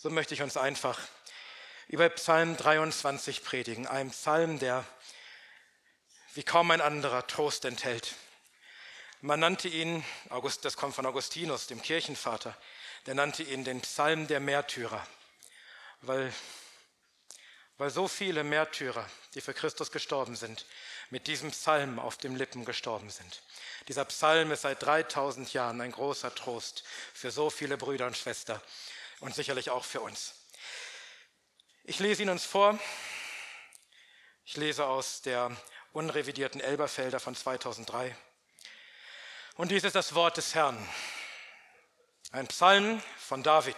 [0.00, 0.96] so möchte ich uns einfach
[1.88, 4.84] über Psalm 23 predigen, einem Psalm, der
[6.34, 8.14] wie kaum ein anderer Trost enthält.
[9.22, 12.56] Man nannte ihn, August, das kommt von Augustinus, dem Kirchenvater,
[13.06, 15.04] der nannte ihn den Psalm der Märtyrer,
[16.02, 16.32] weil,
[17.76, 19.04] weil so viele Märtyrer,
[19.34, 20.64] die für Christus gestorben sind,
[21.10, 23.42] mit diesem Psalm auf den Lippen gestorben sind.
[23.88, 26.84] Dieser Psalm ist seit 3000 Jahren ein großer Trost
[27.14, 28.60] für so viele Brüder und Schwestern
[29.20, 30.34] und sicherlich auch für uns.
[31.84, 32.78] Ich lese ihn uns vor.
[34.44, 35.54] Ich lese aus der
[35.92, 38.16] unrevidierten Elberfelder von 2003.
[39.54, 40.78] Und dies ist das Wort des Herrn.
[42.30, 43.76] Ein Psalm von David.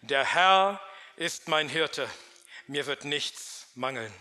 [0.00, 0.80] Der Herr
[1.16, 2.08] ist mein Hirte,
[2.66, 4.12] mir wird nichts mangeln.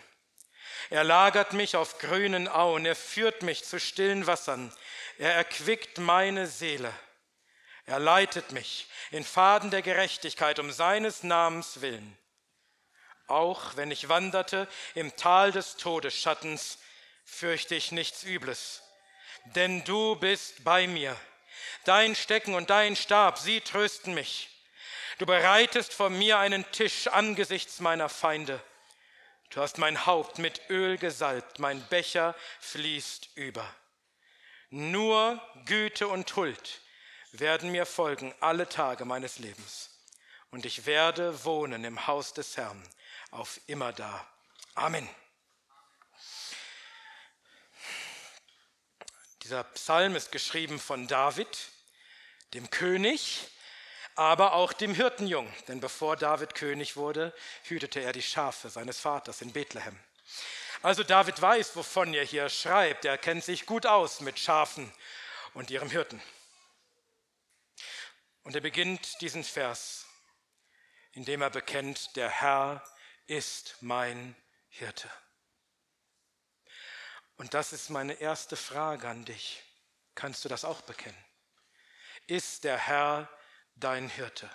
[0.90, 4.74] Er lagert mich auf grünen Auen, er führt mich zu stillen Wassern,
[5.18, 6.94] er erquickt meine Seele.
[7.88, 12.18] Er leitet mich in Faden der Gerechtigkeit um seines Namens willen.
[13.28, 16.80] Auch wenn ich wanderte im Tal des Todesschattens,
[17.24, 18.84] fürchte ich nichts Übles,
[19.56, 21.16] denn du bist bei mir.
[21.86, 24.50] Dein Stecken und dein Stab, sie trösten mich.
[25.18, 28.62] Du bereitest vor mir einen Tisch angesichts meiner Feinde.
[29.50, 33.74] Du hast mein Haupt mit Öl gesalbt, mein Becher fließt über.
[34.70, 36.82] Nur Güte und Huld
[37.40, 39.90] werden mir folgen alle Tage meines Lebens.
[40.52, 42.82] Und ich werde wohnen im Haus des Herrn
[43.32, 44.26] auf immerdar.
[44.76, 45.08] Amen.
[49.44, 51.70] Dieser Psalm ist geschrieben von David,
[52.54, 53.50] dem König,
[54.16, 55.54] aber auch dem Hirtenjungen.
[55.68, 59.98] Denn bevor David König wurde, hütete er die Schafe seines Vaters in Bethlehem.
[60.82, 63.06] Also David weiß, wovon er hier schreibt.
[63.06, 64.92] Er kennt sich gut aus mit Schafen
[65.54, 66.22] und ihrem Hirten.
[68.48, 70.06] Und er beginnt diesen Vers,
[71.12, 72.82] indem er bekennt, der Herr
[73.26, 74.38] ist mein
[74.70, 75.12] Hirte.
[77.36, 79.62] Und das ist meine erste Frage an dich.
[80.16, 81.26] Kannst du das auch bekennen?
[82.28, 83.30] Ist der Herr
[83.76, 84.50] dein Hirte?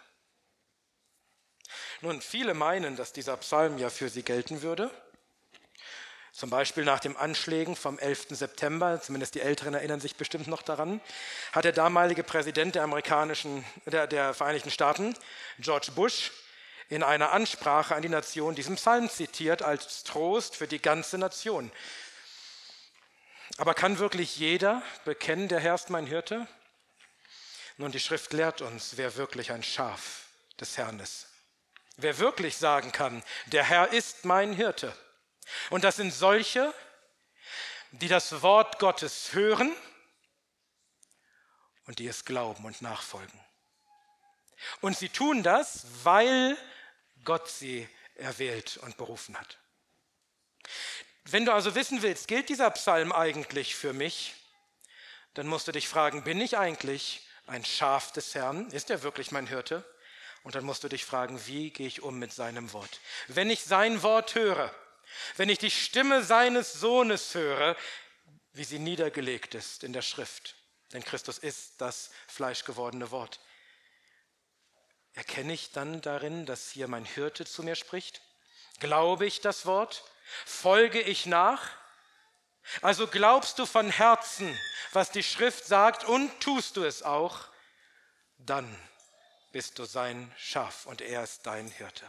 [2.00, 4.91] Nun, viele meinen, dass dieser Psalm ja für sie gelten würde.
[6.32, 8.28] Zum Beispiel nach den Anschlägen vom 11.
[8.31, 11.00] September, zumindest die Älteren erinnern sich bestimmt noch daran,
[11.53, 15.15] hat der damalige Präsident der, amerikanischen, der, der Vereinigten Staaten,
[15.59, 16.32] George Bush,
[16.88, 21.71] in einer Ansprache an die Nation diesen Psalm zitiert als Trost für die ganze Nation.
[23.59, 26.47] Aber kann wirklich jeder bekennen, der Herr ist mein Hirte?
[27.76, 30.26] Nun, die Schrift lehrt uns, wer wirklich ein Schaf
[30.60, 31.26] des Herrn ist.
[31.98, 34.94] Wer wirklich sagen kann, der Herr ist mein Hirte.
[35.70, 36.72] Und das sind solche,
[37.92, 39.75] die das Wort Gottes hören
[41.86, 43.41] und die es glauben und nachfolgen.
[44.80, 46.56] Und sie tun das, weil
[47.25, 49.58] Gott sie erwählt und berufen hat.
[51.25, 54.34] Wenn du also wissen willst, gilt dieser Psalm eigentlich für mich,
[55.34, 58.70] dann musst du dich fragen, bin ich eigentlich ein Schaf des Herrn?
[58.70, 59.84] Ist er wirklich mein Hirte?
[60.42, 63.00] Und dann musst du dich fragen, wie gehe ich um mit seinem Wort?
[63.28, 64.74] Wenn ich sein Wort höre,
[65.37, 67.77] wenn ich die Stimme seines Sohnes höre,
[68.53, 70.56] wie sie niedergelegt ist in der Schrift,
[70.93, 73.41] denn Christus ist das fleischgewordene Wort,
[75.15, 78.22] erkenne ich dann darin, dass hier mein Hirte zu mir spricht?
[78.81, 80.05] Glaube ich das Wort?
[80.45, 81.71] Folge ich nach?
[82.81, 84.59] Also glaubst du von Herzen,
[84.93, 87.49] was die Schrift sagt und tust du es auch,
[88.39, 88.78] dann
[89.53, 92.06] bist du sein Schaf und er ist dein Hirte.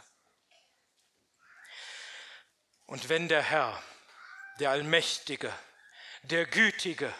[2.85, 3.81] Und wenn der Herr,
[4.59, 5.51] der Allmächtige,
[6.23, 7.13] der Gütige,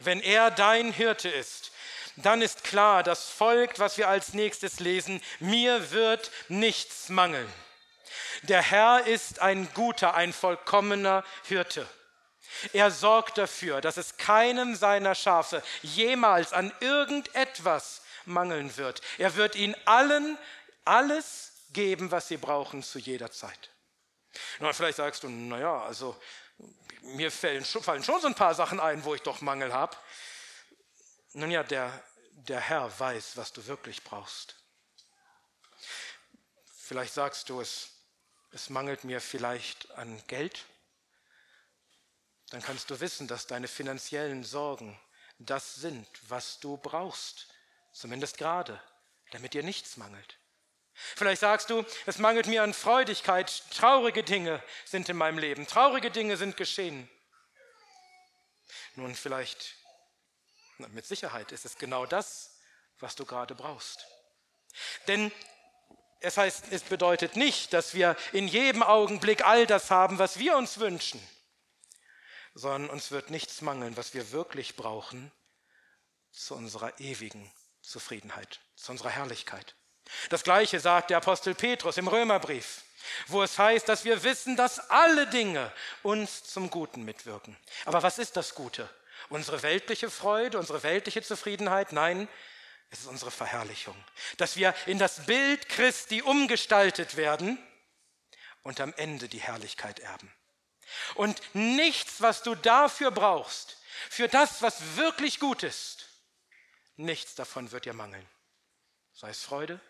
[0.00, 1.72] wenn er dein Hirte ist,
[2.16, 7.52] dann ist klar, das folgt, was wir als nächstes lesen, mir wird nichts mangeln.
[8.42, 11.86] Der Herr ist ein guter, ein vollkommener Hirte.
[12.72, 19.00] Er sorgt dafür, dass es keinem seiner Schafe jemals an irgendetwas mangeln wird.
[19.18, 20.38] Er wird ihnen allen
[20.84, 23.70] alles geben, was sie brauchen zu jeder Zeit.
[24.60, 26.20] Na, vielleicht sagst du, naja, also
[27.02, 29.96] mir fallen schon, fallen schon so ein paar Sachen ein, wo ich doch Mangel habe.
[31.32, 32.02] Nun ja, der,
[32.32, 34.56] der Herr weiß, was du wirklich brauchst.
[36.74, 37.90] Vielleicht sagst du es,
[38.52, 40.64] es mangelt mir vielleicht an Geld.
[42.50, 44.98] Dann kannst du wissen, dass deine finanziellen Sorgen
[45.38, 47.48] das sind, was du brauchst,
[47.92, 48.82] zumindest gerade,
[49.30, 50.37] damit dir nichts mangelt.
[51.16, 56.10] Vielleicht sagst du, es mangelt mir an Freudigkeit, traurige Dinge sind in meinem Leben, traurige
[56.10, 57.08] Dinge sind geschehen.
[58.96, 59.76] Nun, vielleicht,
[60.78, 62.58] mit Sicherheit ist es genau das,
[62.98, 64.06] was du gerade brauchst.
[65.06, 65.30] Denn
[66.20, 70.56] es heißt, es bedeutet nicht, dass wir in jedem Augenblick all das haben, was wir
[70.56, 71.20] uns wünschen,
[72.54, 75.30] sondern uns wird nichts mangeln, was wir wirklich brauchen
[76.32, 77.52] zu unserer ewigen
[77.82, 79.76] Zufriedenheit, zu unserer Herrlichkeit.
[80.30, 82.82] Das gleiche sagt der Apostel Petrus im Römerbrief,
[83.26, 85.72] wo es heißt, dass wir wissen, dass alle Dinge
[86.02, 87.56] uns zum Guten mitwirken.
[87.84, 88.88] Aber was ist das Gute?
[89.28, 91.92] Unsere weltliche Freude, unsere weltliche Zufriedenheit?
[91.92, 92.28] Nein,
[92.90, 93.96] es ist unsere Verherrlichung,
[94.38, 97.58] dass wir in das Bild Christi umgestaltet werden
[98.62, 100.32] und am Ende die Herrlichkeit erben.
[101.14, 103.76] Und nichts, was du dafür brauchst,
[104.08, 106.08] für das, was wirklich gut ist,
[106.96, 108.26] nichts davon wird dir mangeln.
[109.12, 109.80] Sei es Freude,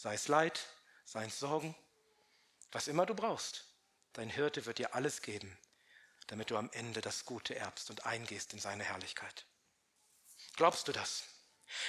[0.00, 0.58] sei es Leid,
[1.04, 1.74] sei es Sorgen,
[2.72, 3.66] was immer du brauchst.
[4.14, 5.58] Dein Hirte wird dir alles geben,
[6.28, 9.44] damit du am Ende das Gute erbst und eingehst in seine Herrlichkeit.
[10.56, 11.24] Glaubst du das?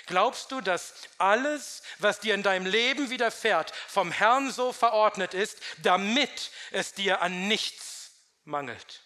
[0.06, 5.58] Glaubst du, dass alles, was dir in deinem Leben widerfährt, vom Herrn so verordnet ist,
[5.82, 8.12] damit es dir an nichts
[8.44, 9.02] mangelt?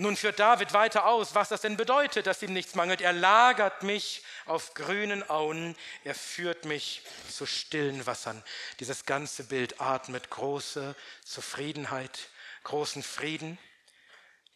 [0.00, 3.00] Nun führt David weiter aus, was das denn bedeutet, dass ihm nichts mangelt.
[3.00, 8.42] Er lagert mich auf grünen Auen, er führt mich zu stillen Wassern.
[8.78, 12.28] Dieses ganze Bild atmet große Zufriedenheit,
[12.62, 13.58] großen Frieden.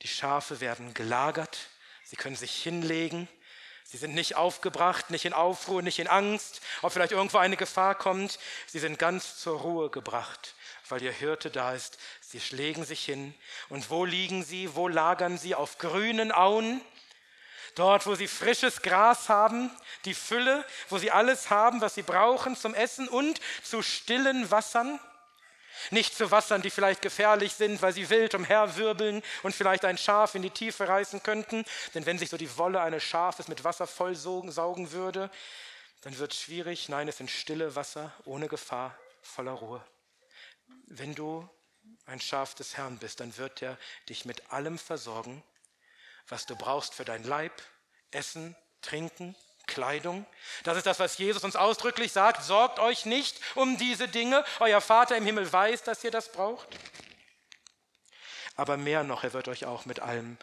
[0.03, 1.59] Die Schafe werden gelagert,
[2.05, 3.27] Sie können sich hinlegen.
[3.85, 7.95] Sie sind nicht aufgebracht, nicht in Aufruhr, nicht in Angst, ob vielleicht irgendwo eine Gefahr
[7.95, 8.39] kommt.
[8.67, 10.55] Sie sind ganz zur Ruhe gebracht,
[10.93, 11.97] weil ihr Hirte da ist.
[12.21, 13.35] Sie legen sich hin.
[13.71, 14.75] Und wo liegen sie?
[14.75, 15.55] Wo lagern sie?
[15.55, 16.83] Auf grünen Auen.
[17.77, 19.71] Dort, wo sie frisches Gras haben,
[20.05, 25.01] die Fülle, wo sie alles haben, was sie brauchen zum Essen und zu stillen Wassern.
[25.91, 30.35] Nicht zu Wassern, die vielleicht gefährlich sind, weil sie wild umherwirbeln und vielleicht ein Schaf
[30.35, 31.65] in die Tiefe reißen könnten.
[31.95, 35.31] Denn wenn sich so die Wolle eines Schafes mit Wasser voll saugen würde,
[36.03, 36.91] dann wird es schwierig.
[36.91, 39.83] Nein, es sind stille Wasser, ohne Gefahr, voller Ruhe.
[40.95, 41.49] Wenn du
[42.05, 43.79] ein Schaf des Herrn bist, dann wird er
[44.11, 45.43] dich mit allem versorgen,
[46.29, 47.63] was du brauchst für dein Leib,
[48.11, 49.35] Essen, Trinken,
[49.67, 50.27] Kleidung.
[50.65, 52.43] Das ist das, was Jesus uns ausdrücklich sagt.
[52.43, 54.45] Sorgt euch nicht um diese Dinge.
[54.61, 56.69] Euer Vater im Himmel weiß, dass ihr das braucht.
[58.57, 60.37] Aber mehr noch, er wird euch auch mit allem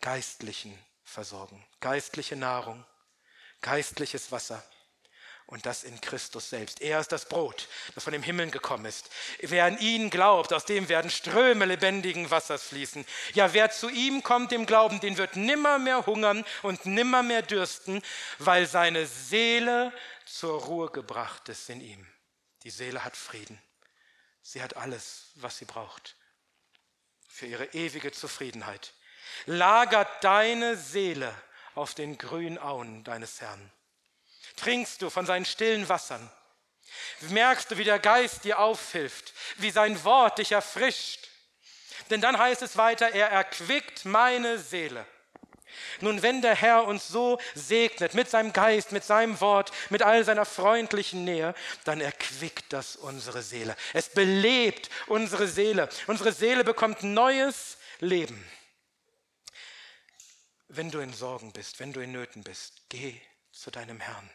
[0.00, 1.64] Geistlichen versorgen.
[1.78, 2.84] Geistliche Nahrung,
[3.60, 4.64] geistliches Wasser
[5.52, 6.80] und das in Christus selbst.
[6.80, 9.10] Er ist das Brot, das von dem Himmel gekommen ist.
[9.38, 13.04] Wer an ihn glaubt, aus dem werden Ströme lebendigen Wassers fließen.
[13.34, 17.42] Ja, wer zu ihm kommt im Glauben, den wird nimmer mehr hungern und nimmer mehr
[17.42, 18.02] dürsten,
[18.38, 19.92] weil seine Seele
[20.24, 22.06] zur Ruhe gebracht ist in ihm.
[22.62, 23.60] Die Seele hat Frieden.
[24.40, 26.16] Sie hat alles, was sie braucht
[27.28, 28.94] für ihre ewige Zufriedenheit.
[29.44, 31.34] Lagert deine Seele
[31.74, 33.70] auf den grünen Auen deines Herrn
[34.56, 36.30] trinkst du von seinen stillen Wassern.
[37.20, 41.28] Merkst du, wie der Geist dir aufhilft, wie sein Wort dich erfrischt.
[42.10, 45.06] Denn dann heißt es weiter, er erquickt meine Seele.
[46.00, 50.24] Nun, wenn der Herr uns so segnet mit seinem Geist, mit seinem Wort, mit all
[50.24, 51.54] seiner freundlichen Nähe,
[51.84, 53.76] dann erquickt das unsere Seele.
[53.92, 55.88] Es belebt unsere Seele.
[56.06, 58.44] Unsere Seele bekommt neues Leben.
[60.68, 63.20] Wenn du in Sorgen bist, wenn du in Nöten bist, geh
[63.52, 64.30] zu deinem Herrn.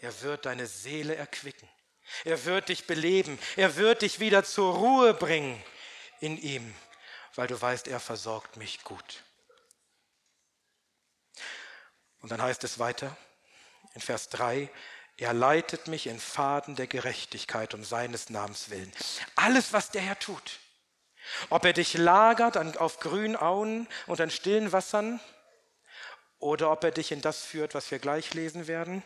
[0.00, 1.68] Er wird deine Seele erquicken.
[2.24, 3.38] Er wird dich beleben.
[3.56, 5.62] Er wird dich wieder zur Ruhe bringen
[6.20, 6.74] in ihm,
[7.34, 9.24] weil du weißt, er versorgt mich gut.
[12.20, 13.16] Und dann heißt es weiter
[13.94, 14.70] in Vers 3,
[15.18, 18.92] er leitet mich in Faden der Gerechtigkeit um seines Namens willen.
[19.34, 20.60] Alles, was der Herr tut,
[21.48, 25.20] ob er dich lagert auf grünen Auen und an stillen Wassern,
[26.38, 29.02] oder ob er dich in das führt, was wir gleich lesen werden,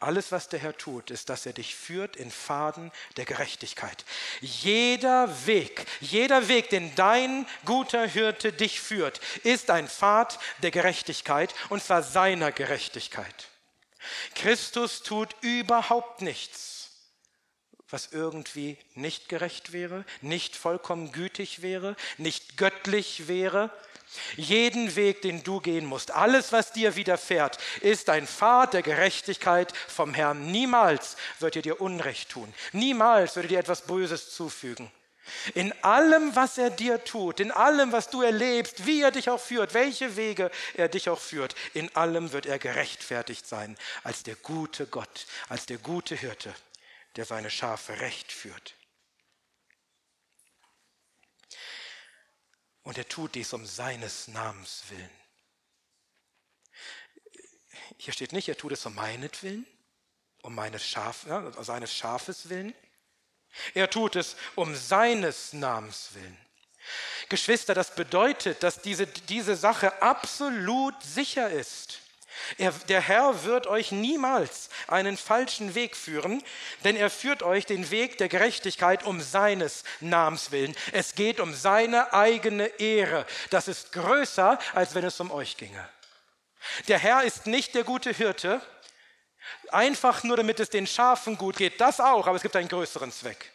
[0.00, 4.04] alles, was der Herr tut, ist, dass er dich führt in Faden der Gerechtigkeit.
[4.40, 11.54] Jeder Weg, jeder Weg, den dein guter Hirte dich führt, ist ein Pfad der Gerechtigkeit
[11.68, 13.48] und zwar seiner Gerechtigkeit.
[14.34, 16.90] Christus tut überhaupt nichts,
[17.90, 23.72] was irgendwie nicht gerecht wäre, nicht vollkommen gütig wäre, nicht göttlich wäre,
[24.36, 29.72] jeden Weg, den du gehen musst, alles, was dir widerfährt, ist ein Pfad der Gerechtigkeit
[29.88, 30.50] vom Herrn.
[30.50, 32.52] Niemals wird er dir Unrecht tun.
[32.72, 34.90] Niemals wird er dir etwas Böses zufügen.
[35.54, 39.40] In allem, was er dir tut, in allem, was du erlebst, wie er dich auch
[39.40, 44.36] führt, welche Wege er dich auch führt, in allem wird er gerechtfertigt sein als der
[44.36, 46.54] gute Gott, als der gute Hirte,
[47.16, 48.74] der seine Schafe recht führt.
[52.88, 55.10] Und er tut dies um seines Namens willen.
[57.98, 59.66] hier steht nicht, er tut es um meinetwillen,
[60.40, 62.72] um meines Schaf, ja, seines Schafes willen.
[63.74, 66.38] Er tut es um seines Namens willen.
[67.28, 72.00] Geschwister, das bedeutet, dass diese, diese Sache absolut sicher ist.
[72.56, 76.42] Er, der Herr wird euch niemals einen falschen Weg führen,
[76.84, 80.74] denn er führt euch den Weg der Gerechtigkeit um seines Namens willen.
[80.92, 83.26] Es geht um seine eigene Ehre.
[83.50, 85.88] Das ist größer, als wenn es um euch ginge.
[86.88, 88.60] Der Herr ist nicht der gute Hirte,
[89.70, 91.80] einfach nur damit es den Schafen gut geht.
[91.80, 93.52] Das auch, aber es gibt einen größeren Zweck,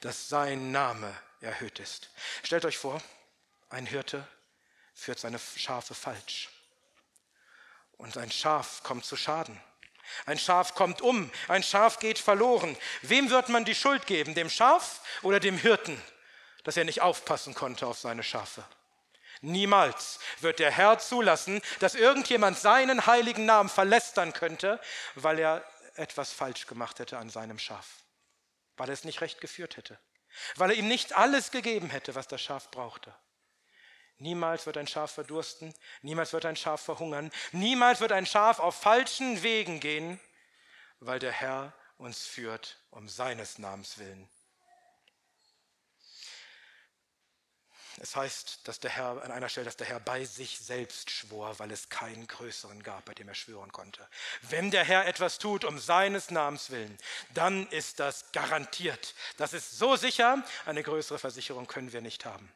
[0.00, 2.10] dass sein Name erhöht ist.
[2.42, 3.02] Stellt euch vor,
[3.70, 4.26] ein Hirte
[4.94, 6.50] führt seine Schafe falsch.
[8.02, 9.60] Und ein Schaf kommt zu Schaden.
[10.26, 12.76] Ein Schaf kommt um, ein Schaf geht verloren.
[13.02, 14.34] Wem wird man die Schuld geben?
[14.34, 16.02] Dem Schaf oder dem Hirten,
[16.64, 18.64] dass er nicht aufpassen konnte auf seine Schafe?
[19.40, 24.80] Niemals wird der Herr zulassen, dass irgendjemand seinen heiligen Namen verlästern könnte,
[25.14, 27.86] weil er etwas falsch gemacht hätte an seinem Schaf,
[28.76, 29.96] weil er es nicht recht geführt hätte,
[30.56, 33.14] weil er ihm nicht alles gegeben hätte, was das Schaf brauchte.
[34.18, 38.76] Niemals wird ein Schaf verdursten, niemals wird ein Schaf verhungern, niemals wird ein Schaf auf
[38.76, 40.20] falschen Wegen gehen,
[41.00, 44.28] weil der Herr uns führt um seines Namens willen.
[48.00, 51.58] Es heißt, dass der Herr an einer Stelle, dass der Herr bei sich selbst schwor,
[51.58, 54.08] weil es keinen größeren gab, bei dem er schwören konnte.
[54.42, 56.96] Wenn der Herr etwas tut um seines Namens willen,
[57.34, 59.14] dann ist das garantiert.
[59.36, 62.52] Das ist so sicher, eine größere Versicherung können wir nicht haben.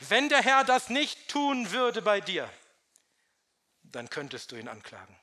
[0.00, 2.50] Wenn der Herr das nicht tun würde bei dir,
[3.82, 5.16] dann könntest du ihn anklagen.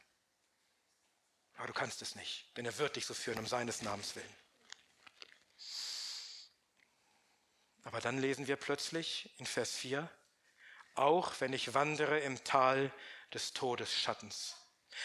[1.57, 4.35] Aber du kannst es nicht, denn er wird dich so führen um seines Namens willen.
[7.83, 10.09] Aber dann lesen wir plötzlich in Vers 4,
[10.95, 12.91] auch wenn ich wandere im Tal
[13.33, 14.55] des Todesschattens.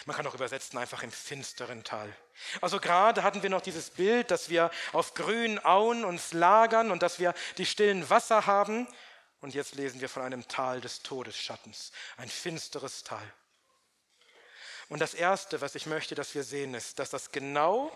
[0.07, 2.15] Man kann auch übersetzen einfach im finsteren Tal.
[2.61, 7.03] Also gerade hatten wir noch dieses Bild, dass wir auf grünen Auen uns lagern und
[7.03, 8.89] dass wir die stillen Wasser haben.
[9.45, 13.31] Und jetzt lesen wir von einem Tal des Todesschattens, ein finsteres Tal.
[14.89, 17.95] Und das Erste, was ich möchte, dass wir sehen, ist, dass das genau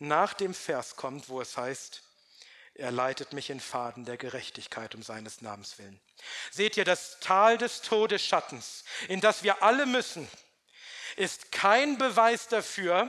[0.00, 2.02] nach dem Vers kommt, wo es heißt,
[2.74, 6.00] er leitet mich in Faden der Gerechtigkeit um seines Namens willen.
[6.50, 10.28] Seht ihr, das Tal des Todesschattens, in das wir alle müssen,
[11.14, 13.08] ist kein Beweis dafür,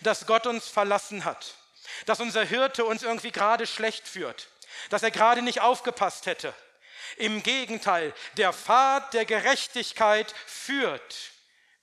[0.00, 1.54] dass Gott uns verlassen hat,
[2.06, 4.48] dass unser Hirte uns irgendwie gerade schlecht führt,
[4.90, 6.54] dass er gerade nicht aufgepasst hätte.
[7.16, 11.32] Im Gegenteil, der Pfad der Gerechtigkeit führt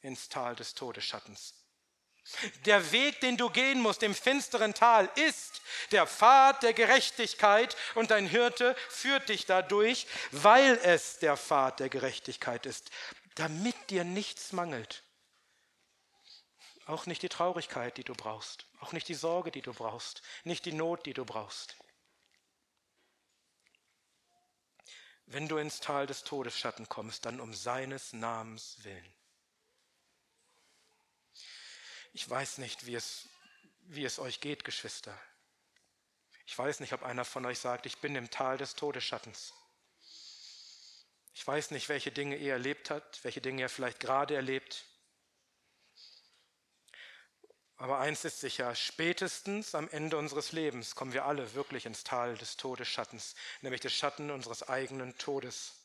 [0.01, 1.53] ins Tal des Todesschattens.
[2.65, 8.11] Der Weg, den du gehen musst im finsteren Tal, ist der Pfad der Gerechtigkeit und
[8.11, 12.91] dein Hirte führt dich dadurch, weil es der Pfad der Gerechtigkeit ist,
[13.35, 15.03] damit dir nichts mangelt.
[16.85, 20.65] Auch nicht die Traurigkeit, die du brauchst, auch nicht die Sorge, die du brauchst, nicht
[20.65, 21.75] die Not, die du brauchst.
[25.31, 29.13] Wenn du ins Tal des Todesschatten kommst, dann um seines Namens willen.
[32.13, 33.27] Ich weiß nicht, wie es,
[33.81, 35.15] wie es euch geht, Geschwister.
[36.47, 39.53] Ich weiß nicht, ob einer von euch sagt, ich bin im Tal des Todesschattens.
[41.35, 44.83] Ich weiß nicht, welche Dinge ihr erlebt habt, welche Dinge ihr vielleicht gerade erlebt.
[47.79, 52.37] Aber eins ist sicher, spätestens am Ende unseres Lebens kommen wir alle wirklich ins Tal
[52.37, 55.75] des Todesschattens, nämlich des Schatten unseres eigenen Todes.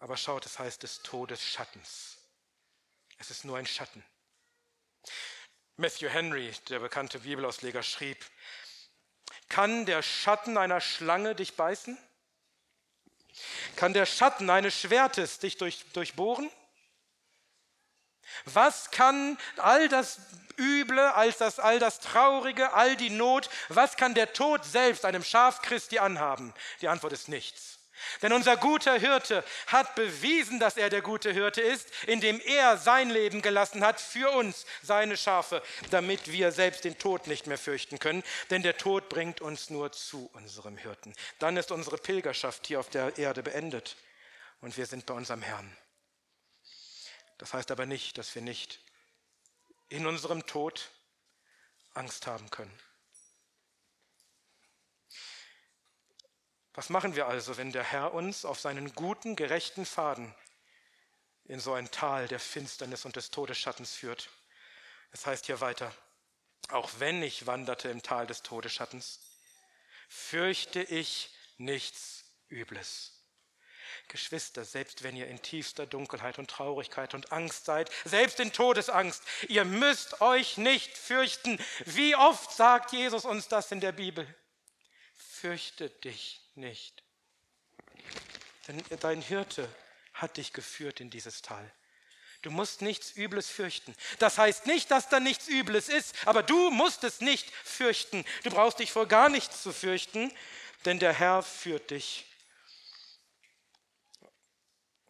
[0.00, 2.18] Aber schaut, es heißt des Todesschattens.
[3.18, 4.04] Es ist nur ein Schatten.
[5.76, 8.18] Matthew Henry, der bekannte Bibelausleger, schrieb,
[9.48, 11.96] kann der Schatten einer Schlange dich beißen?
[13.76, 16.50] Kann der Schatten eines Schwertes dich durch, durchbohren?
[18.44, 20.18] Was kann all das
[20.58, 25.24] Üble, all das, all das Traurige, all die Not, was kann der Tod selbst einem
[25.24, 26.54] Schaf Christi anhaben?
[26.80, 27.78] Die Antwort ist nichts.
[28.22, 33.10] Denn unser guter Hirte hat bewiesen, dass er der gute Hirte ist, indem er sein
[33.10, 37.98] Leben gelassen hat für uns, seine Schafe, damit wir selbst den Tod nicht mehr fürchten
[37.98, 38.22] können.
[38.50, 41.14] Denn der Tod bringt uns nur zu unserem Hirten.
[41.38, 43.96] Dann ist unsere Pilgerschaft hier auf der Erde beendet
[44.60, 45.76] und wir sind bei unserem Herrn.
[47.38, 48.80] Das heißt aber nicht, dass wir nicht
[49.88, 50.90] in unserem Tod
[51.94, 52.76] Angst haben können.
[56.74, 60.34] Was machen wir also, wenn der Herr uns auf seinen guten, gerechten Faden
[61.44, 64.28] in so ein Tal der Finsternis und des Todesschattens führt?
[65.12, 65.94] Es heißt hier weiter,
[66.70, 69.20] auch wenn ich wanderte im Tal des Todesschattens,
[70.08, 73.23] fürchte ich nichts Übles.
[74.08, 79.22] Geschwister, selbst wenn ihr in tiefster Dunkelheit und Traurigkeit und Angst seid, selbst in Todesangst,
[79.48, 81.58] ihr müsst euch nicht fürchten.
[81.84, 84.26] Wie oft sagt Jesus uns das in der Bibel?
[85.14, 87.02] Fürchte dich nicht.
[88.68, 89.68] Denn dein Hirte
[90.14, 91.70] hat dich geführt in dieses Tal.
[92.44, 93.94] Du musst nichts Übles fürchten.
[94.18, 98.22] Das heißt nicht, dass da nichts Übles ist, aber du musst es nicht fürchten.
[98.42, 100.30] Du brauchst dich vor gar nichts zu fürchten,
[100.84, 102.26] denn der Herr führt dich.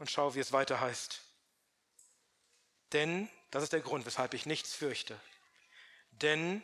[0.05, 1.23] Und schau, wie es weiter heißt.
[2.93, 5.19] Denn, das ist der Grund, weshalb ich nichts fürchte,
[6.11, 6.63] denn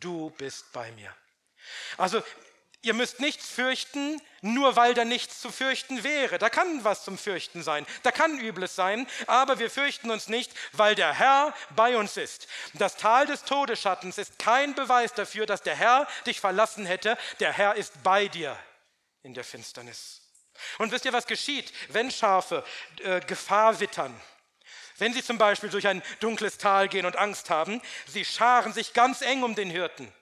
[0.00, 1.16] du bist bei mir.
[1.98, 2.20] Also
[2.82, 6.38] Ihr müsst nichts fürchten, nur weil da nichts zu fürchten wäre.
[6.38, 10.52] Da kann was zum Fürchten sein, da kann Übles sein, aber wir fürchten uns nicht,
[10.72, 12.48] weil der Herr bei uns ist.
[12.74, 17.16] Das Tal des Todesschattens ist kein Beweis dafür, dass der Herr dich verlassen hätte.
[17.38, 18.58] Der Herr ist bei dir
[19.22, 20.19] in der Finsternis.
[20.78, 22.64] Und wisst ihr, was geschieht, wenn Schafe
[23.02, 24.18] äh, Gefahr wittern?
[24.98, 28.92] Wenn sie zum Beispiel durch ein dunkles Tal gehen und Angst haben, sie scharen sich
[28.92, 30.12] ganz eng um den Hirten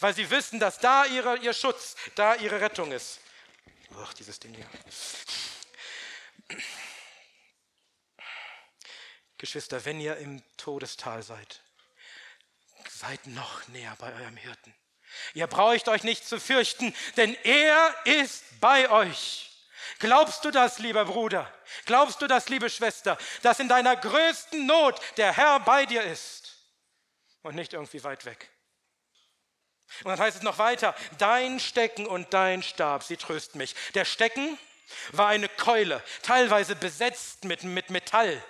[0.00, 3.20] weil sie wissen, dass da ihre, ihr Schutz, da ihre Rettung ist.
[3.98, 4.68] Ach, dieses Ding hier.
[9.38, 11.62] Geschwister, wenn ihr im Todestal seid,
[12.88, 14.74] seid noch näher bei eurem Hirten.
[15.34, 19.50] Ihr braucht euch nicht zu fürchten, denn er ist bei euch.
[19.98, 21.50] Glaubst du das, lieber Bruder?
[21.86, 26.56] Glaubst du das, liebe Schwester, dass in deiner größten Not der Herr bei dir ist
[27.42, 28.50] und nicht irgendwie weit weg?
[30.02, 33.74] Und dann heißt es noch weiter, dein Stecken und dein Stab, sie trösten mich.
[33.94, 34.58] Der Stecken
[35.12, 38.42] war eine Keule, teilweise besetzt mit, mit Metall.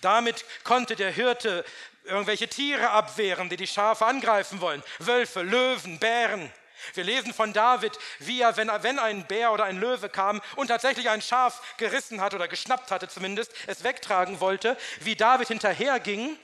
[0.00, 1.64] Damit konnte der Hirte
[2.06, 4.82] irgendwelche Tiere abwehren, die die Schafe angreifen wollen.
[4.98, 6.52] Wölfe, Löwen, Bären.
[6.94, 10.68] Wir lesen von David, wie er, wenn, wenn ein Bär oder ein Löwe kam und
[10.68, 16.38] tatsächlich ein Schaf gerissen hat oder geschnappt hatte zumindest, es wegtragen wollte, wie David hinterherging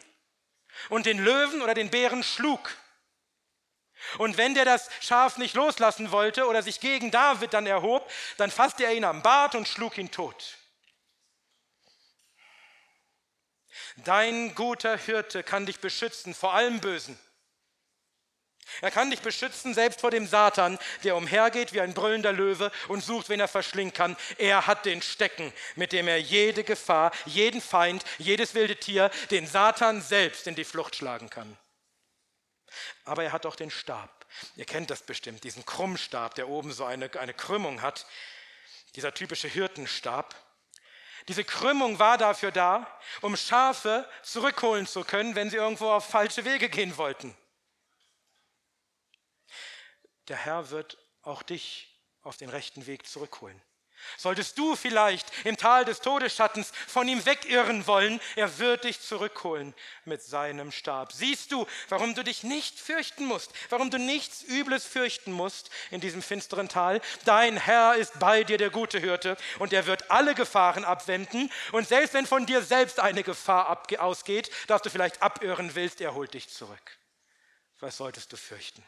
[0.88, 2.76] und den Löwen oder den Bären schlug.
[4.18, 8.50] Und wenn der das Schaf nicht loslassen wollte oder sich gegen David dann erhob, dann
[8.50, 10.58] fasste er ihn am Bart und schlug ihn tot.
[14.04, 17.18] Dein guter Hirte kann dich beschützen vor allem Bösen.
[18.80, 23.04] Er kann dich beschützen selbst vor dem Satan, der umhergeht wie ein brüllender Löwe und
[23.04, 24.16] sucht, wen er verschlingen kann.
[24.38, 29.46] Er hat den Stecken, mit dem er jede Gefahr, jeden Feind, jedes wilde Tier, den
[29.46, 31.56] Satan selbst in die Flucht schlagen kann.
[33.04, 34.26] Aber er hat auch den Stab.
[34.56, 38.06] Ihr kennt das bestimmt, diesen Krummstab, der oben so eine, eine Krümmung hat.
[38.96, 40.34] Dieser typische Hirtenstab.
[41.28, 42.86] Diese Krümmung war dafür da,
[43.20, 47.36] um Schafe zurückholen zu können, wenn sie irgendwo auf falsche Wege gehen wollten.
[50.28, 53.60] Der Herr wird auch dich auf den rechten Weg zurückholen.
[54.16, 59.74] Solltest du vielleicht im Tal des Todesschattens von ihm wegirren wollen, er wird dich zurückholen
[60.04, 61.12] mit seinem Stab.
[61.12, 66.00] Siehst du, warum du dich nicht fürchten musst, warum du nichts Übles fürchten musst in
[66.00, 67.00] diesem finsteren Tal?
[67.24, 71.50] Dein Herr ist bei dir, der gute Hirte, und er wird alle Gefahren abwenden.
[71.72, 76.14] Und selbst wenn von dir selbst eine Gefahr ausgeht, dass du vielleicht abirren willst, er
[76.14, 76.98] holt dich zurück.
[77.80, 78.84] Was solltest du fürchten?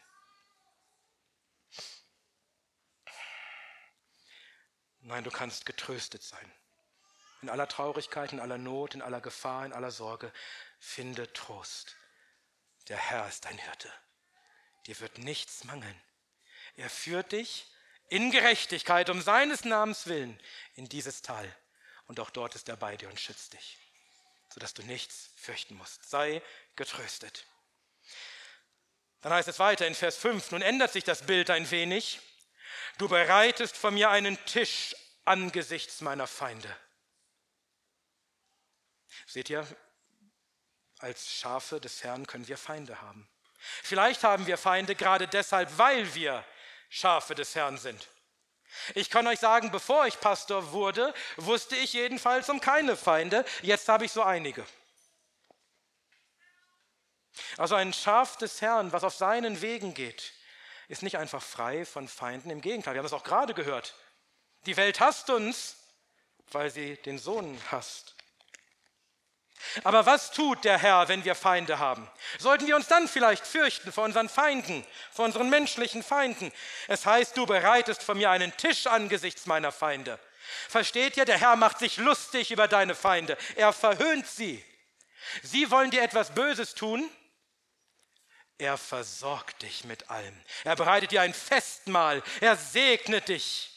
[5.04, 6.50] Nein, du kannst getröstet sein.
[7.42, 10.32] In aller Traurigkeit, in aller Not, in aller Gefahr, in aller Sorge,
[10.78, 11.96] finde Trost.
[12.88, 13.92] Der Herr ist dein Hirte.
[14.86, 16.02] Dir wird nichts mangeln.
[16.76, 17.70] Er führt dich
[18.08, 20.40] in Gerechtigkeit um seines Namens willen
[20.74, 21.54] in dieses Tal.
[22.06, 23.78] Und auch dort ist er bei dir und schützt dich,
[24.48, 26.08] sodass du nichts fürchten musst.
[26.08, 26.42] Sei
[26.76, 27.44] getröstet.
[29.20, 32.20] Dann heißt es weiter in Vers 5, nun ändert sich das Bild ein wenig.
[32.98, 36.74] Du bereitest vor mir einen Tisch angesichts meiner Feinde.
[39.26, 39.66] Seht ihr,
[40.98, 43.28] als Schafe des Herrn können wir Feinde haben.
[43.82, 46.44] Vielleicht haben wir Feinde gerade deshalb, weil wir
[46.88, 48.08] Schafe des Herrn sind.
[48.94, 53.44] Ich kann euch sagen, bevor ich Pastor wurde, wusste ich jedenfalls um keine Feinde.
[53.62, 54.66] Jetzt habe ich so einige.
[57.56, 60.32] Also ein Schaf des Herrn, was auf seinen Wegen geht,
[60.88, 62.50] ist nicht einfach frei von Feinden.
[62.50, 63.94] Im Gegenteil, wir haben es auch gerade gehört.
[64.66, 65.76] Die Welt hasst uns,
[66.52, 68.14] weil sie den Sohn hasst.
[69.82, 72.08] Aber was tut der Herr, wenn wir Feinde haben?
[72.38, 76.52] Sollten wir uns dann vielleicht fürchten vor unseren Feinden, vor unseren menschlichen Feinden?
[76.86, 80.18] Es heißt, du bereitest von mir einen Tisch angesichts meiner Feinde.
[80.68, 83.38] Versteht ihr, der Herr macht sich lustig über deine Feinde.
[83.56, 84.62] Er verhöhnt sie.
[85.42, 87.08] Sie wollen dir etwas Böses tun,
[88.58, 90.38] er versorgt dich mit allem.
[90.64, 92.22] Er bereitet dir ein Festmahl.
[92.40, 93.70] Er segnet dich.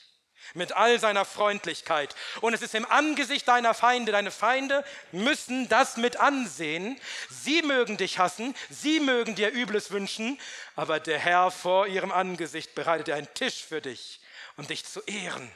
[0.54, 2.16] mit all seiner Freundlichkeit.
[2.40, 4.13] Und es ist im Angesicht deiner Feinde.
[4.13, 7.00] Deine Feinde müssen das mit ansehen.
[7.30, 10.40] Sie mögen dich hassen, sie mögen dir Übles wünschen,
[10.76, 14.22] aber der Herr vor ihrem Angesicht bereitet einen Tisch für dich,
[14.56, 15.52] um dich zu ehren,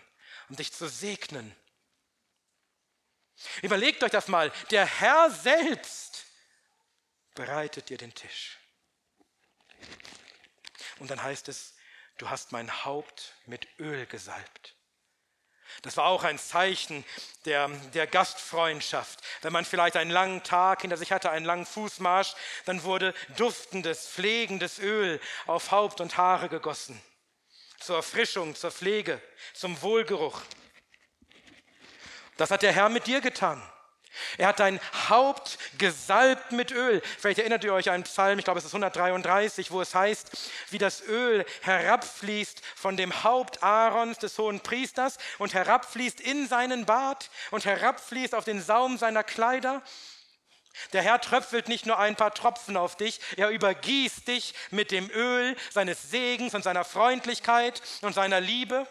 [0.50, 1.56] um dich zu segnen.
[3.62, 6.26] Überlegt euch das mal, der Herr selbst
[7.34, 8.61] bereitet dir den Tisch.
[11.00, 11.76] Und dann heißt es,
[12.18, 14.76] du hast mein Haupt mit Öl gesalbt.
[15.82, 17.04] Das war auch ein Zeichen
[17.46, 19.20] der, der Gastfreundschaft.
[19.42, 24.08] Wenn man vielleicht einen langen Tag hinter sich hatte, einen langen Fußmarsch, dann wurde duftendes,
[24.08, 27.02] pflegendes Öl auf Haupt und Haare gegossen.
[27.80, 29.22] Zur Erfrischung, zur Pflege,
[29.54, 30.42] zum Wohlgeruch.
[32.38, 33.62] Das hat der Herr mit dir getan.
[34.38, 37.02] Er hat dein Haupt gesalbt mit Öl.
[37.20, 40.32] Vielleicht erinnert ihr euch an einen Psalm, ich glaube es ist 133, wo es heißt,
[40.70, 46.86] wie das Öl herabfließt von dem Haupt Aarons, des hohen Priesters, und herabfließt in seinen
[46.86, 49.82] Bart und herabfließt auf den Saum seiner Kleider.
[50.94, 55.10] Der Herr tröpfelt nicht nur ein paar Tropfen auf dich, er übergießt dich mit dem
[55.12, 58.88] Öl seines Segens und seiner Freundlichkeit und seiner Liebe.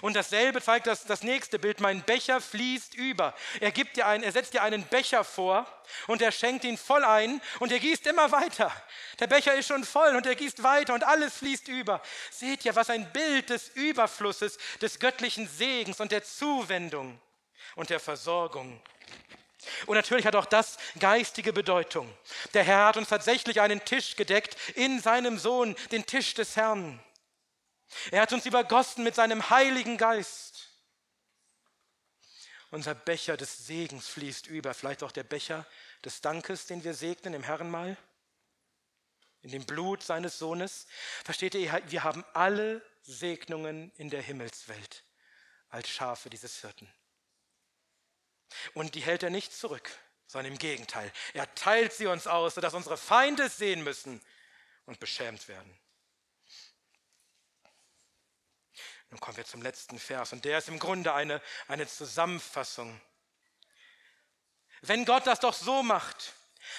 [0.00, 1.80] Und dasselbe zeigt das, das nächste Bild.
[1.80, 3.34] Mein Becher fließt über.
[3.60, 5.66] Er, gibt dir einen, er setzt dir einen Becher vor
[6.06, 8.72] und er schenkt ihn voll ein und er gießt immer weiter.
[9.18, 12.00] Der Becher ist schon voll und er gießt weiter und alles fließt über.
[12.30, 17.20] Seht ihr, was ein Bild des Überflusses, des göttlichen Segens und der Zuwendung
[17.76, 18.80] und der Versorgung.
[19.86, 22.12] Und natürlich hat auch das geistige Bedeutung.
[22.52, 27.00] Der Herr hat uns tatsächlich einen Tisch gedeckt in seinem Sohn, den Tisch des Herrn.
[28.10, 30.70] Er hat uns übergossen mit seinem Heiligen Geist.
[32.70, 35.66] Unser Becher des Segens fließt über, vielleicht auch der Becher
[36.04, 37.96] des Dankes, den wir segnen im Herrenmahl,
[39.42, 40.86] in dem Blut seines Sohnes.
[41.24, 45.04] Versteht ihr, wir haben alle Segnungen in der Himmelswelt
[45.68, 46.92] als Schafe dieses Hirten.
[48.72, 49.90] Und die hält er nicht zurück,
[50.26, 51.12] sondern im Gegenteil.
[51.32, 54.20] Er teilt sie uns aus, sodass unsere Feinde sehen müssen
[54.86, 55.78] und beschämt werden.
[59.14, 63.00] Nun kommen wir zum letzten Vers und der ist im Grunde eine, eine Zusammenfassung.
[64.82, 66.32] Wenn Gott das doch so macht,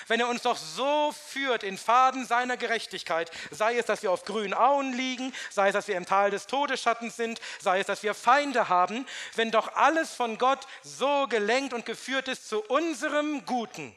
[0.08, 4.26] wenn er uns doch so führt in Faden seiner Gerechtigkeit, sei es, dass wir auf
[4.26, 8.04] grünen Auen liegen, sei es, dass wir im Tal des Todesschattens sind, sei es, dass
[8.04, 13.46] wir Feinde haben, wenn doch alles von Gott so gelenkt und geführt ist zu unserem
[13.46, 13.96] Guten,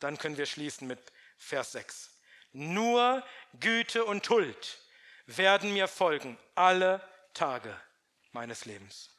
[0.00, 2.10] dann können wir schließen mit Vers 6.
[2.50, 3.22] Nur
[3.60, 4.80] Güte und Huld
[5.26, 7.78] werden mir folgen alle Tage
[8.32, 9.10] meines Lebens.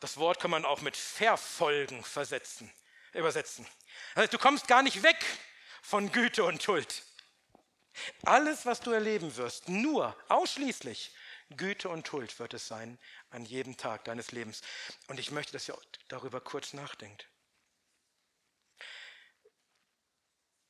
[0.00, 2.72] Das Wort kann man auch mit verfolgen versetzen,
[3.12, 3.66] übersetzen.
[4.14, 5.18] Also du kommst gar nicht weg
[5.82, 7.04] von Güte und Schuld.
[8.22, 11.12] Alles, was du erleben wirst, nur, ausschließlich
[11.56, 12.98] Güte und Schuld wird es sein
[13.30, 14.62] an jedem Tag deines Lebens.
[15.08, 15.76] Und ich möchte, dass ihr
[16.08, 17.28] darüber kurz nachdenkt.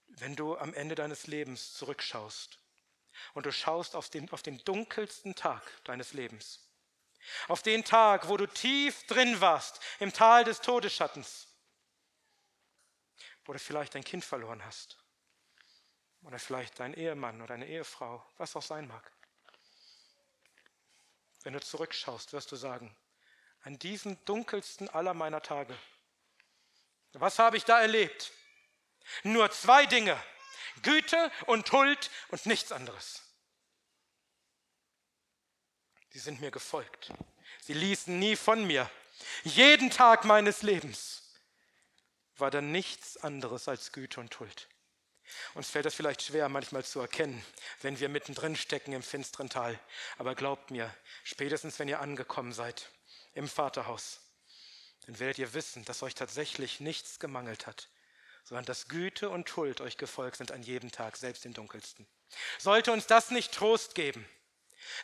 [0.07, 2.59] Wenn du am Ende deines Lebens zurückschaust
[3.35, 6.61] und du schaust auf den, auf den dunkelsten Tag deines Lebens.
[7.49, 11.49] Auf den Tag, wo du tief drin warst, im Tal des Todesschattens,
[13.45, 14.97] wo du vielleicht dein Kind verloren hast
[16.23, 19.13] oder vielleicht dein Ehemann oder deine Ehefrau, was auch sein mag.
[21.43, 22.95] Wenn du zurückschaust, wirst du sagen,
[23.63, 25.77] an diesem dunkelsten aller meiner Tage,
[27.13, 28.33] was habe ich da erlebt?
[29.23, 30.21] Nur zwei Dinge.
[30.83, 33.23] Güte und Huld und nichts anderes.
[36.11, 37.13] Sie sind mir gefolgt.
[37.61, 38.91] Sie ließen nie von mir.
[39.45, 41.23] Jeden Tag meines Lebens
[42.37, 44.69] war da nichts anderes als Güte und Huld.
[45.55, 47.45] Uns fällt das vielleicht schwer manchmal zu erkennen,
[47.83, 49.79] wenn wir mittendrin stecken im finsteren Tal.
[50.17, 52.91] Aber glaubt mir, spätestens wenn ihr angekommen seid
[53.35, 54.21] im Vaterhaus,
[55.07, 57.89] dann werdet ihr wissen, dass euch tatsächlich nichts gemangelt hat
[58.49, 62.07] sondern dass Güte und Huld euch gefolgt sind an jedem Tag, selbst im dunkelsten.
[62.59, 64.27] Sollte uns das nicht Trost geben?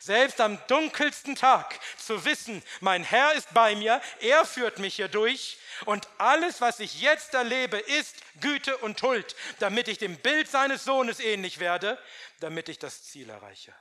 [0.00, 5.08] Selbst am dunkelsten Tag zu wissen, mein Herr ist bei mir, er führt mich hier
[5.08, 10.48] durch und alles, was ich jetzt erlebe, ist Güte und Huld, damit ich dem Bild
[10.48, 12.02] seines Sohnes ähnlich werde,
[12.40, 13.74] damit ich das Ziel erreiche.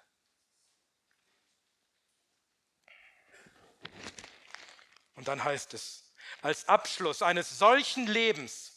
[5.15, 8.72] Und dann heißt es, als Abschluss eines solchen Lebens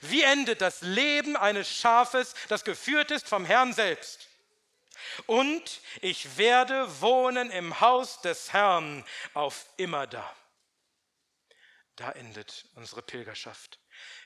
[0.00, 4.28] wie endet das Leben eines Schafes, das geführt ist vom Herrn selbst?
[5.26, 9.04] Und ich werde wohnen im Haus des Herrn
[9.34, 10.34] auf immer da.
[11.96, 13.78] Da endet unsere Pilgerschaft.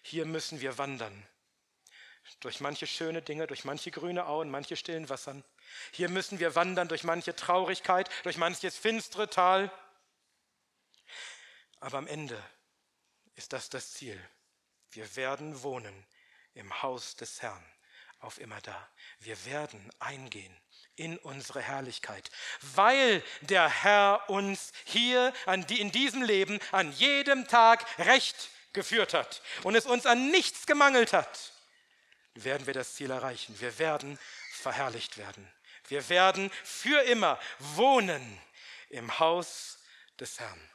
[0.03, 1.27] Hier müssen wir wandern.
[2.41, 5.45] Durch manche schöne Dinge, durch manche grüne Auen, manche stillen Wassern,
[5.93, 9.71] Hier müssen wir wandern durch manche Traurigkeit, durch manches finstere Tal.
[11.81, 12.43] Aber am Ende
[13.35, 14.19] ist das das Ziel.
[14.91, 16.07] Wir werden wohnen
[16.55, 17.65] im Haus des Herrn
[18.21, 18.89] auf immer da.
[19.21, 20.57] Wir werden eingehen
[20.97, 22.31] in unsere Herrlichkeit,
[22.75, 25.33] weil der Herr uns hier
[25.69, 30.67] die, in diesem Leben an jedem Tag recht geführt hat und es uns an nichts
[30.67, 31.53] gemangelt hat,
[32.35, 33.59] werden wir das Ziel erreichen.
[33.61, 34.19] Wir werden
[34.53, 35.51] verherrlicht werden.
[35.89, 38.41] Wir werden für immer wohnen
[38.91, 39.79] im Haus
[40.19, 40.71] des Herrn.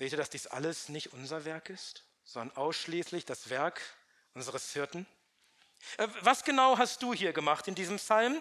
[0.00, 3.82] Seht ihr, dass dies alles nicht unser Werk ist, sondern ausschließlich das Werk
[4.32, 5.06] unseres Hirten?
[5.98, 8.40] Äh, was genau hast du hier gemacht in diesem Psalm?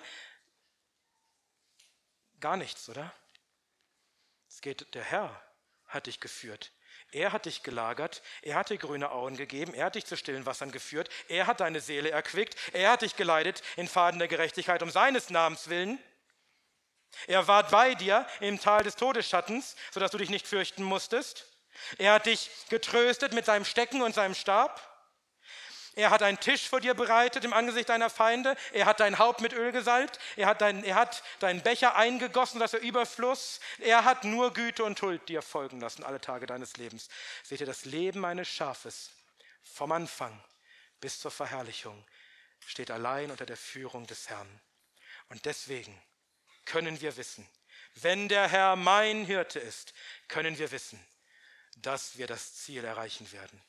[2.39, 3.13] Gar nichts, oder?
[4.47, 5.43] Es geht, der Herr
[5.85, 6.71] hat dich geführt.
[7.11, 10.45] Er hat dich gelagert, er hat dir grüne Augen gegeben, er hat dich zu stillen
[10.45, 14.81] Wassern geführt, er hat deine Seele erquickt, er hat dich geleitet in Faden der Gerechtigkeit
[14.81, 15.99] um seines Namens willen.
[17.27, 21.48] Er war bei dir im Tal des Todesschattens, sodass du dich nicht fürchten musstest.
[21.97, 24.85] Er hat dich getröstet mit seinem Stecken und seinem Stab.
[25.95, 28.55] Er hat einen Tisch vor dir bereitet im Angesicht deiner Feinde.
[28.71, 30.19] Er hat dein Haupt mit Öl gesalbt.
[30.35, 33.59] Er hat, dein, er hat deinen Becher eingegossen, dass er Überfluss.
[33.79, 37.09] Er hat nur Güte und Huld dir folgen lassen alle Tage deines Lebens.
[37.43, 39.11] Seht ihr, das Leben eines Schafes
[39.63, 40.41] vom Anfang
[41.01, 42.05] bis zur Verherrlichung
[42.65, 44.61] steht allein unter der Führung des Herrn.
[45.29, 45.99] Und deswegen
[46.65, 47.47] können wir wissen,
[47.95, 49.93] wenn der Herr mein Hirte ist,
[50.27, 51.03] können wir wissen,
[51.81, 53.61] dass wir das Ziel erreichen werden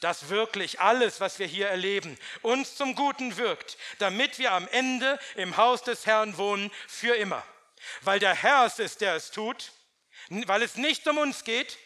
[0.00, 5.18] dass wirklich alles, was wir hier erleben, uns zum Guten wirkt, damit wir am Ende
[5.34, 7.42] im Haus des Herrn wohnen für immer.
[8.02, 9.72] Weil der Herr es ist, der es tut,
[10.28, 11.78] weil es nicht um uns geht.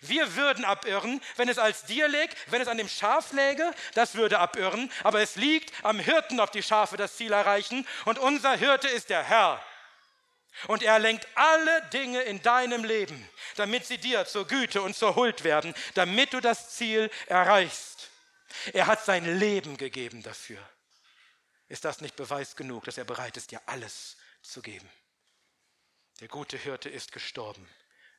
[0.00, 4.16] Wir würden abirren, wenn es als dir läge, wenn es an dem Schaf läge, das
[4.16, 8.56] würde abirren, aber es liegt am Hirten, ob die Schafe das Ziel erreichen und unser
[8.56, 9.64] Hirte ist der Herr.
[10.68, 15.16] Und er lenkt alle Dinge in deinem Leben, damit sie dir zur Güte und zur
[15.16, 18.10] Huld werden, damit du das Ziel erreichst.
[18.72, 20.58] Er hat sein Leben gegeben dafür.
[21.68, 24.88] Ist das nicht Beweis genug, dass er bereit ist, dir alles zu geben?
[26.20, 27.68] Der gute Hirte ist gestorben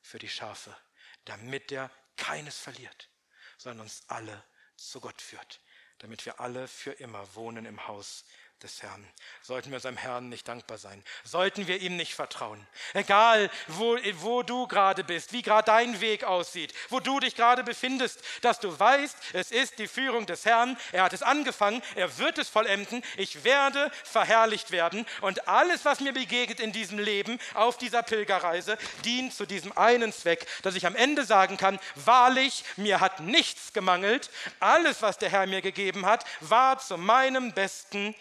[0.01, 0.75] für die Schafe,
[1.23, 3.09] damit er keines verliert,
[3.57, 4.43] sondern uns alle
[4.75, 5.61] zu Gott führt,
[5.99, 8.25] damit wir alle für immer wohnen im Haus
[8.63, 9.07] des Herrn.
[9.41, 11.03] Sollten wir unserem Herrn nicht dankbar sein?
[11.23, 12.65] Sollten wir ihm nicht vertrauen?
[12.93, 17.63] Egal, wo, wo du gerade bist, wie gerade dein Weg aussieht, wo du dich gerade
[17.63, 20.77] befindest, dass du weißt, es ist die Führung des Herrn.
[20.91, 23.03] Er hat es angefangen, er wird es vollenden.
[23.17, 25.05] Ich werde verherrlicht werden.
[25.21, 30.13] Und alles, was mir begegnet in diesem Leben, auf dieser Pilgerreise, dient zu diesem einen
[30.13, 34.29] Zweck, dass ich am Ende sagen kann, wahrlich, mir hat nichts gemangelt.
[34.59, 38.15] Alles, was der Herr mir gegeben hat, war zu meinem besten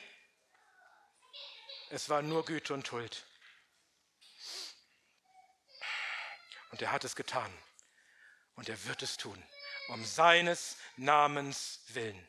[1.95, 3.25] es war nur Güte und Huld.
[6.73, 7.53] Und er hat es getan.
[8.57, 9.41] Und er wird es tun.
[9.89, 12.29] Um seines Namens willen.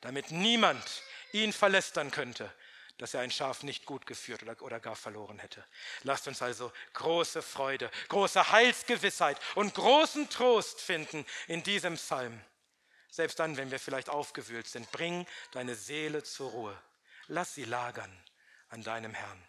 [0.00, 0.84] Damit niemand
[1.32, 2.52] ihn verlästern könnte,
[2.98, 5.64] dass er ein Schaf nicht gut geführt oder, oder gar verloren hätte.
[6.02, 12.40] Lasst uns also große Freude, große Heilsgewissheit und großen Trost finden in diesem Psalm.
[13.08, 16.82] Selbst dann, wenn wir vielleicht aufgewühlt sind, bring deine Seele zur Ruhe.
[17.28, 18.12] Lass sie lagern
[18.70, 19.46] an deinem Herrn,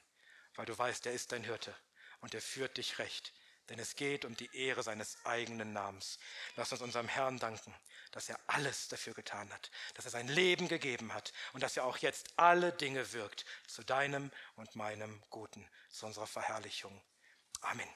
[0.55, 1.75] weil du weißt, er ist dein Hirte
[2.19, 3.34] und er führt dich recht,
[3.69, 6.19] denn es geht um die Ehre seines eigenen Namens.
[6.55, 7.73] Lass uns unserem Herrn danken,
[8.12, 11.86] dass er alles dafür getan hat, dass er sein Leben gegeben hat und dass er
[11.86, 17.01] auch jetzt alle Dinge wirkt zu deinem und meinem Guten, zu unserer Verherrlichung.
[17.62, 17.89] Amen.